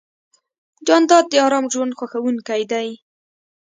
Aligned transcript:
جانداد 0.87 1.25
د 1.29 1.33
ارام 1.45 1.65
ژوند 1.73 1.93
خوښوونکی 1.97 2.61
دی. 2.71 2.87